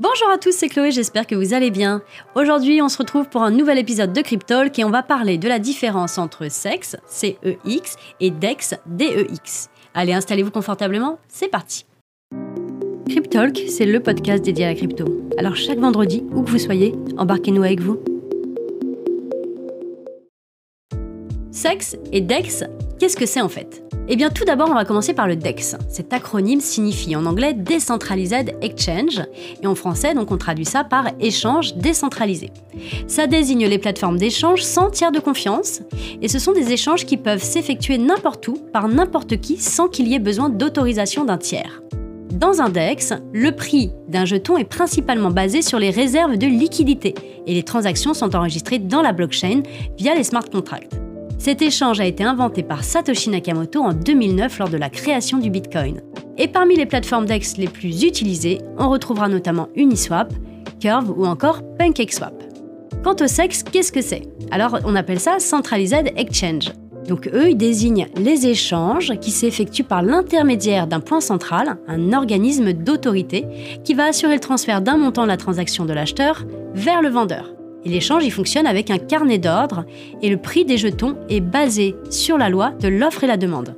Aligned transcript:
Bonjour 0.00 0.30
à 0.30 0.38
tous, 0.38 0.52
c'est 0.52 0.68
Chloé, 0.68 0.92
j'espère 0.92 1.26
que 1.26 1.34
vous 1.34 1.54
allez 1.54 1.72
bien. 1.72 2.02
Aujourd'hui, 2.36 2.80
on 2.80 2.88
se 2.88 2.98
retrouve 2.98 3.28
pour 3.28 3.42
un 3.42 3.50
nouvel 3.50 3.78
épisode 3.78 4.12
de 4.12 4.20
Cryptalk 4.20 4.78
et 4.78 4.84
on 4.84 4.90
va 4.90 5.02
parler 5.02 5.38
de 5.38 5.48
la 5.48 5.58
différence 5.58 6.18
entre 6.18 6.48
sexe, 6.48 6.96
C-E-X, 7.08 7.96
et 8.20 8.30
DEX, 8.30 8.76
D-E-X. 8.86 9.70
Allez, 9.94 10.12
installez-vous 10.12 10.52
confortablement, 10.52 11.18
c'est 11.26 11.48
parti. 11.48 11.84
Cryptalk, 13.08 13.60
c'est 13.66 13.86
le 13.86 13.98
podcast 13.98 14.44
dédié 14.44 14.66
à 14.66 14.68
la 14.68 14.76
crypto. 14.76 15.04
Alors 15.36 15.56
chaque 15.56 15.80
vendredi, 15.80 16.22
où 16.32 16.42
que 16.42 16.50
vous 16.50 16.60
soyez, 16.60 16.94
embarquez-nous 17.16 17.64
avec 17.64 17.80
vous. 17.80 17.98
Sexe 21.50 21.96
et 22.12 22.20
DEX, 22.20 22.62
qu'est-ce 22.98 23.16
que 23.16 23.26
c'est 23.26 23.40
en 23.40 23.48
fait? 23.48 23.82
Eh 24.10 24.16
bien, 24.16 24.30
tout 24.30 24.44
d'abord, 24.44 24.70
on 24.70 24.74
va 24.74 24.86
commencer 24.86 25.12
par 25.12 25.26
le 25.26 25.36
DEX. 25.36 25.76
Cet 25.88 26.14
acronyme 26.14 26.60
signifie 26.60 27.14
en 27.14 27.26
anglais 27.26 27.52
Decentralized 27.52 28.54
Exchange, 28.62 29.22
et 29.62 29.66
en 29.66 29.74
français, 29.74 30.14
donc, 30.14 30.30
on 30.30 30.38
traduit 30.38 30.64
ça 30.64 30.82
par 30.82 31.08
échange 31.20 31.74
décentralisé. 31.74 32.50
Ça 33.06 33.26
désigne 33.26 33.66
les 33.66 33.78
plateformes 33.78 34.16
d'échange 34.16 34.62
sans 34.62 34.90
tiers 34.90 35.12
de 35.12 35.20
confiance, 35.20 35.82
et 36.22 36.28
ce 36.28 36.38
sont 36.38 36.52
des 36.52 36.72
échanges 36.72 37.04
qui 37.04 37.18
peuvent 37.18 37.42
s'effectuer 37.42 37.98
n'importe 37.98 38.48
où, 38.48 38.54
par 38.72 38.88
n'importe 38.88 39.38
qui, 39.40 39.58
sans 39.58 39.88
qu'il 39.88 40.08
y 40.08 40.14
ait 40.14 40.20
besoin 40.20 40.48
d'autorisation 40.48 41.26
d'un 41.26 41.38
tiers. 41.38 41.82
Dans 42.32 42.62
un 42.62 42.70
DEX, 42.70 43.14
le 43.32 43.52
prix 43.52 43.90
d'un 44.08 44.24
jeton 44.24 44.56
est 44.56 44.64
principalement 44.64 45.30
basé 45.30 45.60
sur 45.60 45.78
les 45.78 45.90
réserves 45.90 46.36
de 46.36 46.46
liquidité 46.46 47.14
et 47.46 47.54
les 47.54 47.62
transactions 47.62 48.14
sont 48.14 48.36
enregistrées 48.36 48.78
dans 48.78 49.02
la 49.02 49.12
blockchain 49.12 49.62
via 49.98 50.14
les 50.14 50.24
smart 50.24 50.44
contracts. 50.44 51.07
Cet 51.38 51.62
échange 51.62 52.00
a 52.00 52.04
été 52.04 52.24
inventé 52.24 52.64
par 52.64 52.82
Satoshi 52.82 53.30
Nakamoto 53.30 53.80
en 53.80 53.92
2009 53.92 54.58
lors 54.58 54.68
de 54.68 54.76
la 54.76 54.90
création 54.90 55.38
du 55.38 55.50
Bitcoin. 55.50 56.02
Et 56.36 56.48
parmi 56.48 56.76
les 56.76 56.84
plateformes 56.84 57.26
DEX 57.26 57.56
les 57.58 57.68
plus 57.68 58.02
utilisées, 58.02 58.58
on 58.76 58.90
retrouvera 58.90 59.28
notamment 59.28 59.68
Uniswap, 59.76 60.32
Curve 60.80 61.14
ou 61.16 61.24
encore 61.26 61.62
PancakeSwap. 61.78 62.34
Quant 63.04 63.14
au 63.20 63.28
sexe, 63.28 63.62
qu'est-ce 63.62 63.92
que 63.92 64.02
c'est? 64.02 64.22
Alors 64.50 64.78
on 64.84 64.96
appelle 64.96 65.20
ça 65.20 65.38
Centralized 65.38 66.12
Exchange. 66.16 66.72
Donc 67.06 67.28
eux, 67.28 67.50
ils 67.50 67.56
désignent 67.56 68.08
les 68.16 68.48
échanges 68.48 69.14
qui 69.20 69.30
s'effectuent 69.30 69.84
par 69.84 70.02
l'intermédiaire 70.02 70.88
d'un 70.88 71.00
point 71.00 71.20
central, 71.20 71.78
un 71.86 72.12
organisme 72.12 72.72
d'autorité, 72.72 73.46
qui 73.84 73.94
va 73.94 74.06
assurer 74.06 74.34
le 74.34 74.40
transfert 74.40 74.82
d'un 74.82 74.98
montant 74.98 75.22
de 75.22 75.28
la 75.28 75.36
transaction 75.36 75.84
de 75.84 75.92
l'acheteur 75.92 76.44
vers 76.74 77.00
le 77.00 77.08
vendeur. 77.08 77.57
L'échange, 77.88 78.24
il 78.24 78.30
fonctionne 78.30 78.66
avec 78.66 78.90
un 78.90 78.98
carnet 78.98 79.38
d'ordre 79.38 79.84
et 80.20 80.28
le 80.28 80.36
prix 80.36 80.66
des 80.66 80.76
jetons 80.76 81.16
est 81.30 81.40
basé 81.40 81.94
sur 82.10 82.36
la 82.36 82.50
loi 82.50 82.72
de 82.72 82.88
l'offre 82.88 83.24
et 83.24 83.26
la 83.26 83.38
demande. 83.38 83.74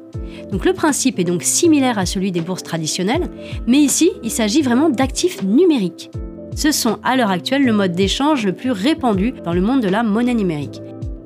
Le 0.53 0.73
principe 0.73 1.21
est 1.21 1.25
donc 1.25 1.45
similaire 1.45 1.99
à 1.99 2.07
celui 2.07 2.33
des 2.33 2.41
bourses 2.41 2.65
traditionnelles, 2.65 3.29
mais 3.67 3.79
ici, 3.79 4.11
il 4.23 4.31
s'agit 4.31 4.63
vraiment 4.63 4.91
d'actifs 4.91 5.43
numériques. 5.43 6.11
Ce 6.57 6.73
sont 6.73 6.99
à 7.05 7.17
l'heure 7.17 7.31
actuelle 7.31 7.65
le 7.65 7.73
mode 7.73 7.93
d'échange 7.93 8.45
le 8.45 8.53
plus 8.53 8.73
répandu 8.73 9.33
dans 9.45 9.53
le 9.53 9.61
monde 9.61 9.81
de 9.81 9.89
la 9.89 10.03
monnaie 10.03 10.35
numérique. 10.35 10.83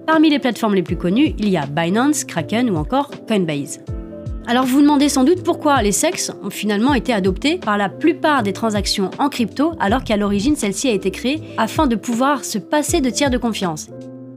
Parmi 0.07 0.29
les 0.29 0.39
plateformes 0.39 0.75
les 0.75 0.83
plus 0.83 0.97
connues, 0.97 1.35
il 1.39 1.49
y 1.49 1.57
a 1.57 1.67
Binance, 1.67 2.25
Kraken 2.25 2.69
ou 2.69 2.77
encore 2.77 3.11
Coinbase. 3.27 3.81
Alors 4.47 4.67
vous 4.67 4.75
vous 4.75 4.83
demandez 4.83 5.09
sans 5.09 5.25
doute 5.25 5.42
pourquoi 5.42 5.81
les 5.81 5.92
sexes 5.92 6.31
ont 6.42 6.50
finalement 6.50 6.92
été 6.92 7.14
adoptés 7.14 7.56
par 7.56 7.78
la 7.78 7.89
plupart 7.89 8.42
des 8.42 8.53
transactions 8.53 9.11
en 9.19 9.31
crypto 9.31 9.73
alors 9.81 10.05
qu'à 10.05 10.19
l'origine 10.19 10.55
celle-ci 10.55 10.89
a 10.89 10.92
été 10.92 11.11
créée 11.11 11.41
afin 11.56 11.87
de 11.87 11.97
pouvoir 11.97 12.45
se 12.45 12.59
passer 12.59 13.00
de 13.00 13.09
tiers 13.09 13.31
de 13.31 13.39
confiance. 13.39 13.89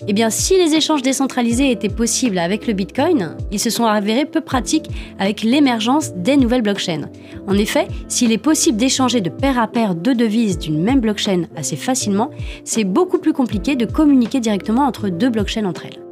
Eh 0.09 0.13
bien, 0.13 0.29
si 0.29 0.57
les 0.57 0.73
échanges 0.73 1.01
décentralisés 1.01 1.69
étaient 1.69 1.89
possibles 1.89 2.37
avec 2.37 2.65
le 2.65 2.71
Bitcoin, 2.73 3.35
ils 3.51 3.59
se 3.59 3.69
sont 3.69 3.85
avérés 3.85 4.23
peu 4.23 4.39
pratiques 4.39 4.89
avec 5.19 5.43
l'émergence 5.43 6.13
des 6.13 6.37
nouvelles 6.37 6.61
blockchains. 6.61 7.09
En 7.45 7.55
effet, 7.55 7.89
s'il 8.07 8.31
est 8.31 8.37
possible 8.37 8.77
d'échanger 8.77 9.19
de 9.19 9.29
pair 9.29 9.59
à 9.59 9.67
pair 9.67 9.95
deux 9.95 10.15
devises 10.15 10.57
d'une 10.57 10.81
même 10.81 11.01
blockchain 11.01 11.47
assez 11.57 11.75
facilement, 11.75 12.31
c'est 12.63 12.85
beaucoup 12.85 13.17
plus 13.17 13.33
compliqué 13.33 13.75
de 13.75 13.85
communiquer 13.85 14.39
directement 14.39 14.87
entre 14.87 15.09
deux 15.09 15.29
blockchains 15.29 15.65
entre 15.65 15.87
elles. 15.87 16.06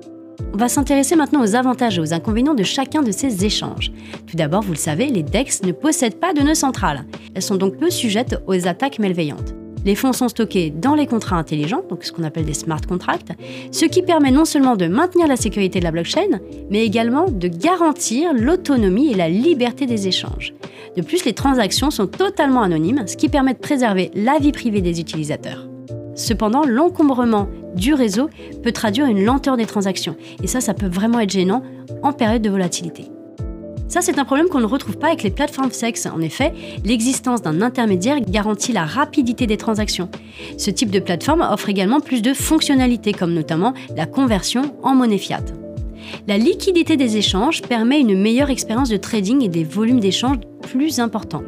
On 0.53 0.57
va 0.57 0.69
s'intéresser 0.69 1.15
maintenant 1.15 1.43
aux 1.43 1.55
avantages 1.55 1.97
et 1.97 2.01
aux 2.01 2.13
inconvénients 2.13 2.53
de 2.53 2.63
chacun 2.63 3.01
de 3.01 3.11
ces 3.11 3.45
échanges. 3.45 3.91
Tout 4.27 4.37
d'abord, 4.37 4.61
vous 4.61 4.71
le 4.71 4.77
savez, 4.77 5.07
les 5.07 5.23
DEX 5.23 5.63
ne 5.63 5.71
possèdent 5.71 6.19
pas 6.19 6.33
de 6.33 6.41
nœud 6.41 6.55
central. 6.55 7.05
Elles 7.33 7.41
sont 7.41 7.57
donc 7.57 7.77
peu 7.77 7.89
sujettes 7.89 8.41
aux 8.47 8.67
attaques 8.67 8.99
malveillantes. 8.99 9.53
Les 9.85 9.93
fonds 9.93 10.13
sont 10.13 10.29
stockés 10.29 10.71
dans 10.71 10.95
les 10.95 11.05
contrats 11.05 11.37
intelligents, 11.37 11.83
donc 11.87 12.03
ce 12.03 12.11
qu'on 12.11 12.23
appelle 12.23 12.45
des 12.45 12.55
smart 12.55 12.81
contracts, 12.81 13.31
ce 13.71 13.85
qui 13.85 14.01
permet 14.01 14.31
non 14.31 14.43
seulement 14.43 14.75
de 14.75 14.87
maintenir 14.87 15.27
la 15.27 15.35
sécurité 15.35 15.79
de 15.79 15.83
la 15.83 15.91
blockchain, 15.91 16.39
mais 16.71 16.83
également 16.83 17.29
de 17.29 17.47
garantir 17.47 18.33
l'autonomie 18.33 19.11
et 19.11 19.15
la 19.15 19.29
liberté 19.29 19.85
des 19.85 20.07
échanges. 20.07 20.55
De 20.97 21.03
plus, 21.03 21.23
les 21.25 21.33
transactions 21.33 21.91
sont 21.91 22.07
totalement 22.07 22.63
anonymes, 22.63 23.03
ce 23.05 23.15
qui 23.15 23.29
permet 23.29 23.53
de 23.53 23.59
préserver 23.59 24.09
la 24.15 24.39
vie 24.39 24.51
privée 24.51 24.81
des 24.81 24.99
utilisateurs. 24.99 25.67
Cependant, 26.15 26.63
l'encombrement 26.65 27.47
du 27.75 27.93
réseau 27.93 28.29
peut 28.63 28.71
traduire 28.71 29.05
une 29.05 29.23
lenteur 29.23 29.57
des 29.57 29.65
transactions. 29.65 30.15
Et 30.41 30.47
ça, 30.47 30.61
ça 30.61 30.73
peut 30.73 30.87
vraiment 30.87 31.19
être 31.19 31.31
gênant 31.31 31.63
en 32.03 32.13
période 32.13 32.41
de 32.41 32.49
volatilité. 32.49 33.05
Ça, 33.87 34.01
c'est 34.01 34.17
un 34.17 34.25
problème 34.25 34.47
qu'on 34.47 34.59
ne 34.59 34.65
retrouve 34.65 34.97
pas 34.97 35.07
avec 35.07 35.21
les 35.21 35.29
plateformes 35.29 35.71
sexe. 35.71 36.07
En 36.07 36.19
effet, 36.19 36.53
l'existence 36.83 37.41
d'un 37.41 37.61
intermédiaire 37.61 38.19
garantit 38.19 38.73
la 38.73 38.83
rapidité 38.83 39.45
des 39.45 39.57
transactions. 39.57 40.09
Ce 40.57 40.71
type 40.71 40.89
de 40.89 40.99
plateforme 40.99 41.41
offre 41.41 41.69
également 41.69 41.99
plus 41.99 42.21
de 42.21 42.33
fonctionnalités, 42.33 43.13
comme 43.13 43.33
notamment 43.33 43.73
la 43.95 44.05
conversion 44.05 44.75
en 44.81 44.95
monnaie 44.95 45.19
fiat. 45.19 45.45
La 46.27 46.37
liquidité 46.37 46.97
des 46.97 47.17
échanges 47.17 47.61
permet 47.61 47.99
une 47.99 48.19
meilleure 48.19 48.49
expérience 48.49 48.89
de 48.89 48.97
trading 48.97 49.43
et 49.43 49.49
des 49.49 49.63
volumes 49.63 49.99
d'échanges 49.99 50.39
plus 50.61 50.99
importants. 50.99 51.43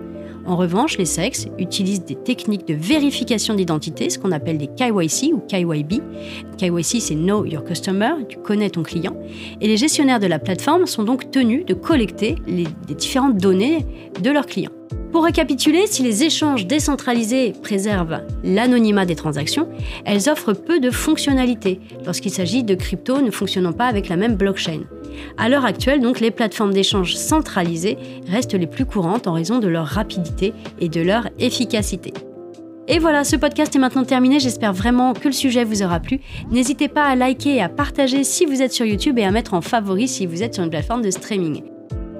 En 0.48 0.56
revanche, 0.56 0.98
les 0.98 1.06
sexes 1.06 1.48
utilisent 1.60 2.06
des 2.06 2.16
techniques 2.16 2.66
de 2.66 2.74
vérification 2.74 3.54
d'identité, 3.54 4.10
ce 4.10 4.18
qu'on 4.18 4.32
appelle 4.32 4.58
des 4.58 4.68
KYC 4.68 5.34
ou 5.34 5.40
KYB. 5.40 6.02
KYC, 6.58 7.02
c'est 7.02 7.16
Know 7.16 7.44
Your 7.44 7.66
Customer, 7.66 8.14
tu 8.30 8.38
connais 8.38 8.70
ton 8.70 8.82
client. 8.82 9.18
Et 9.60 9.68
les 9.68 9.76
gestionnaires 9.76 10.22
de 10.22 10.28
la 10.28 10.40
plateforme 10.40 10.86
sont 10.86 11.04
donc 11.04 11.32
tenus 11.32 11.66
de 11.66 11.74
collecter 11.74 12.36
les, 12.48 12.66
différentes 12.96 13.36
données 13.36 13.86
de 14.24 14.32
leurs 14.32 14.46
clients. 14.46 14.72
Pour 15.12 15.24
récapituler, 15.24 15.88
si 15.88 16.04
les 16.04 16.24
échanges 16.24 16.68
décentralisés 16.68 17.54
préservent 17.64 18.22
l'anonymat 18.44 19.06
des 19.06 19.16
transactions, 19.16 19.68
elles 20.06 20.30
offrent 20.30 20.54
peu 20.54 20.80
de 20.80 20.92
fonctionnalités 20.92 21.80
lorsqu'il 22.06 22.32
s'agit 22.32 22.64
de 22.64 22.76
crypto 22.76 23.22
ne 23.22 23.32
fonctionnant 23.32 23.74
pas 23.74 23.88
avec 23.88 24.10
la 24.10 24.18
même 24.18 24.36
blockchain. 24.36 24.82
À 25.38 25.50
l'heure 25.50 25.66
actuelle, 25.66 26.02
donc, 26.02 26.20
les 26.20 26.32
plateformes 26.32 26.74
d'échange 26.74 27.16
centralisées 27.16 27.98
restent 28.28 28.54
les 28.54 28.68
plus 28.68 28.86
courantes 28.86 29.28
en 29.28 29.34
raison 29.34 29.60
de 29.60 29.68
leur 29.68 29.86
rapidité 29.86 30.54
et 30.80 30.90
de 30.90 31.02
leur 31.02 31.30
efficacité. 31.40 32.14
Et 32.90 33.00
voilà, 33.00 33.24
ce 33.24 33.36
podcast 33.36 33.76
est 33.76 33.80
maintenant 33.80 34.06
terminé. 34.06 34.40
J'espère 34.40 34.74
vraiment 34.74 35.14
que 35.14 35.28
le 35.28 35.34
sujet 35.34 35.66
vous 35.66 35.84
aura 35.84 36.00
plu. 36.00 36.22
N'hésitez 36.52 36.88
pas 36.88 37.04
à 37.04 37.16
liker 37.16 37.56
et 37.56 37.62
à 37.62 37.70
partager 37.70 38.24
si 38.24 38.46
vous 38.46 38.62
êtes 38.62 38.72
sur 38.72 38.86
YouTube 38.86 39.20
et 39.20 39.26
à 39.26 39.32
mettre 39.32 39.54
en 39.54 39.62
favori 39.62 40.08
si 40.08 40.26
vous 40.26 40.42
êtes 40.42 40.54
sur 40.54 40.64
une 40.64 40.70
plateforme 40.70 41.02
de 41.02 41.12
streaming. 41.12 41.64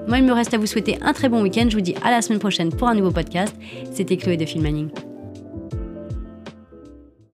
Moi, 0.08 0.18
il 0.18 0.24
me 0.24 0.32
reste 0.32 0.54
à 0.54 0.58
vous 0.58 0.66
souhaiter 0.66 0.96
un 1.02 1.12
très 1.12 1.28
bon 1.28 1.42
week-end. 1.42 1.66
Je 1.68 1.76
vous 1.76 1.82
dis 1.82 1.94
à 2.02 2.10
la 2.10 2.22
semaine 2.22 2.38
prochaine 2.38 2.70
pour 2.70 2.88
un 2.88 2.94
nouveau 2.94 3.10
podcast. 3.10 3.54
C'était 3.92 4.16
Chloé 4.16 4.38
de 4.38 4.46
Filmaning. 4.46 4.88